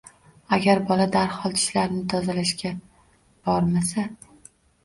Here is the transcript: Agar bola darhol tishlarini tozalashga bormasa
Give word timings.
Agar 0.55 0.79
bola 0.91 1.05
darhol 1.17 1.53
tishlarini 1.59 2.01
tozalashga 2.13 2.73
bormasa 3.51 4.09